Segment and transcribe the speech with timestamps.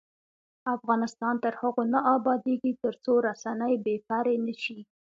[0.75, 4.79] افغانستان تر هغو نه ابادیږي، ترڅو رسنۍ بې پرې نشي.